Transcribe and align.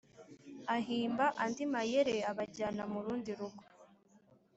ahimba 0.75 1.25
andi 1.43 1.63
mayere 1.73 2.15
abajyana 2.31 2.83
murundi 2.91 3.31
rugo. 3.39 3.63